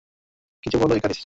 কিছু 0.63 0.77
বলো, 0.79 0.93
ইকারিস। 0.95 1.19